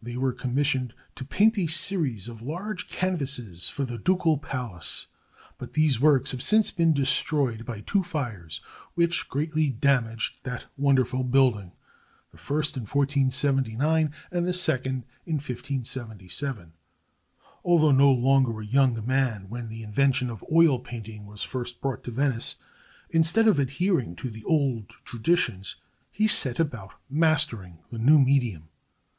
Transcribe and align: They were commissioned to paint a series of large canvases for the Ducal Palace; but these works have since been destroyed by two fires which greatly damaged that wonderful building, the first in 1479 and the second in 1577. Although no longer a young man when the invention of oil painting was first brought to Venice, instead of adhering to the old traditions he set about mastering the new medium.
They 0.00 0.16
were 0.16 0.32
commissioned 0.32 0.94
to 1.16 1.24
paint 1.26 1.58
a 1.58 1.66
series 1.66 2.28
of 2.28 2.40
large 2.40 2.88
canvases 2.88 3.68
for 3.68 3.84
the 3.84 3.98
Ducal 3.98 4.38
Palace; 4.38 5.06
but 5.58 5.74
these 5.74 6.00
works 6.00 6.30
have 6.30 6.42
since 6.42 6.70
been 6.70 6.94
destroyed 6.94 7.66
by 7.66 7.82
two 7.82 8.02
fires 8.02 8.62
which 8.94 9.28
greatly 9.28 9.68
damaged 9.68 10.38
that 10.44 10.64
wonderful 10.78 11.24
building, 11.24 11.72
the 12.32 12.38
first 12.38 12.76
in 12.78 12.84
1479 12.84 14.14
and 14.32 14.46
the 14.46 14.54
second 14.54 15.04
in 15.26 15.34
1577. 15.34 16.72
Although 17.62 17.90
no 17.92 18.10
longer 18.10 18.62
a 18.62 18.66
young 18.66 19.06
man 19.06 19.50
when 19.50 19.68
the 19.68 19.82
invention 19.82 20.30
of 20.30 20.42
oil 20.50 20.78
painting 20.80 21.26
was 21.26 21.42
first 21.42 21.82
brought 21.82 22.02
to 22.04 22.10
Venice, 22.10 22.54
instead 23.10 23.46
of 23.46 23.58
adhering 23.58 24.16
to 24.16 24.30
the 24.30 24.42
old 24.44 24.88
traditions 25.04 25.76
he 26.10 26.26
set 26.26 26.58
about 26.58 26.94
mastering 27.10 27.80
the 27.92 27.98
new 27.98 28.18
medium. 28.18 28.70